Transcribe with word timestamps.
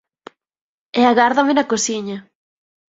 E 0.99 1.01
agárdame 1.11 1.53
na 1.55 1.69
cociña 1.71 2.17